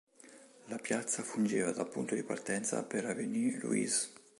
[0.65, 4.09] La piazza fungeva da punto di partenza per Avenue Louise.